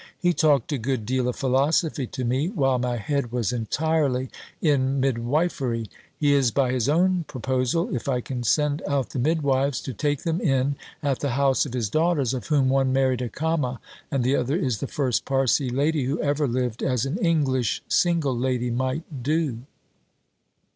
He 0.17 0.33
talked 0.33 0.71
a 0.71 0.79
good 0.79 1.05
deal 1.05 1.27
of 1.27 1.35
Philosophy 1.35 2.07
to 2.07 2.25
me, 2.25 2.49
while 2.49 2.79
my 2.79 2.95
head 2.97 3.31
was 3.31 3.53
entirely 3.53 4.31
in 4.59 4.99
Midwifery! 4.99 5.91
He 6.17 6.33
is 6.33 6.49
(by 6.49 6.71
his 6.71 6.89
own 6.89 7.25
proposal), 7.27 7.95
if 7.95 8.09
I 8.09 8.19
can 8.19 8.41
send 8.41 8.81
out 8.87 9.11
the 9.11 9.19
Midwives, 9.19 9.79
to 9.81 9.93
take 9.93 10.23
them 10.23 10.41
in 10.41 10.75
at 11.03 11.19
the 11.19 11.29
house 11.37 11.67
of 11.67 11.73
his 11.73 11.87
daughters, 11.87 12.33
of 12.33 12.47
whom 12.47 12.67
one 12.67 12.91
married 12.91 13.21
a 13.21 13.29
Cama, 13.29 13.79
and 14.09 14.23
the 14.23 14.35
other 14.35 14.55
is 14.57 14.79
the 14.79 14.87
first 14.87 15.23
Parsee 15.23 15.69
lady 15.69 16.05
who 16.05 16.19
ever 16.19 16.47
lived 16.47 16.81
as 16.81 17.05
an 17.05 17.17
English 17.17 17.83
single 17.87 18.35
lady 18.35 18.71
might 18.71 19.21
do." 19.21 19.59